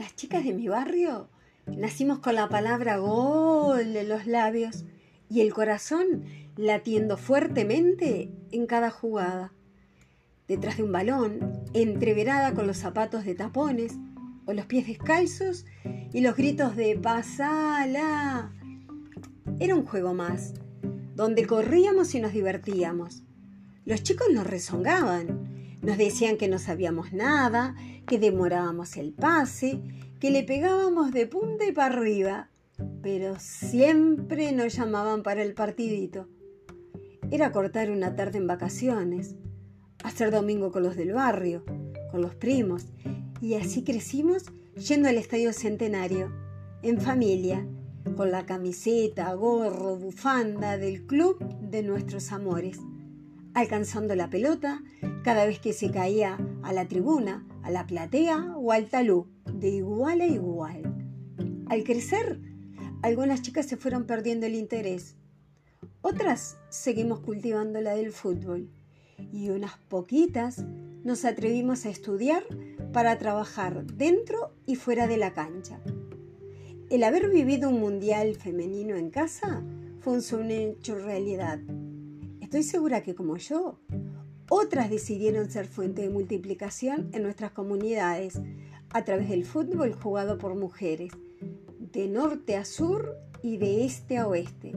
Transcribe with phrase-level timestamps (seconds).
[0.00, 1.28] Las chicas de mi barrio
[1.66, 4.86] nacimos con la palabra gol en los labios
[5.28, 6.24] y el corazón
[6.56, 9.52] latiendo fuertemente en cada jugada.
[10.48, 13.92] Detrás de un balón, entreverada con los zapatos de tapones
[14.46, 15.66] o los pies descalzos
[16.14, 18.54] y los gritos de pasala.
[19.58, 20.54] Era un juego más,
[21.14, 23.22] donde corríamos y nos divertíamos.
[23.84, 25.49] Los chicos nos rezongaban,
[25.82, 27.74] nos decían que no sabíamos nada,
[28.06, 29.80] que demorábamos el pase,
[30.18, 32.50] que le pegábamos de punta y para arriba,
[33.02, 36.28] pero siempre nos llamaban para el partidito.
[37.30, 39.36] Era cortar una tarde en vacaciones,
[40.02, 41.64] hacer domingo con los del barrio,
[42.10, 42.86] con los primos,
[43.40, 44.44] y así crecimos
[44.74, 46.32] yendo al Estadio Centenario,
[46.82, 47.66] en familia,
[48.16, 52.80] con la camiseta, gorro, bufanda del club de nuestros amores,
[53.54, 54.82] alcanzando la pelota
[55.24, 59.68] cada vez que se caía a la tribuna, a la platea o al talú, de
[59.68, 60.82] igual a igual.
[61.68, 62.40] Al crecer,
[63.02, 65.16] algunas chicas se fueron perdiendo el interés,
[66.02, 68.70] otras seguimos cultivando la del fútbol
[69.32, 70.64] y unas poquitas
[71.04, 72.42] nos atrevimos a estudiar
[72.92, 75.78] para trabajar dentro y fuera de la cancha.
[76.88, 79.62] El haber vivido un mundial femenino en casa
[80.00, 81.60] fue un hecho realidad.
[82.50, 83.78] Estoy segura que como yo,
[84.48, 88.40] otras decidieron ser fuente de multiplicación en nuestras comunidades
[88.92, 91.12] a través del fútbol jugado por mujeres,
[91.78, 94.72] de norte a sur y de este a oeste.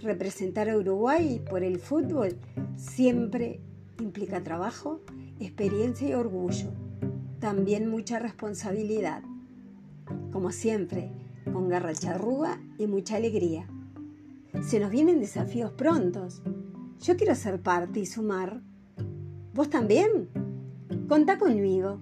[0.00, 2.36] Representar a Uruguay por el fútbol
[2.76, 3.58] siempre
[3.98, 5.00] implica trabajo,
[5.40, 6.70] experiencia y orgullo,
[7.40, 9.24] también mucha responsabilidad
[10.30, 11.10] como siempre,
[11.52, 13.66] con garra charrúa y mucha alegría.
[14.62, 16.42] Se nos vienen desafíos prontos.
[17.00, 18.62] Yo quiero ser parte y sumar.
[19.52, 20.28] ¿Vos también?
[21.08, 22.00] Contá conmigo.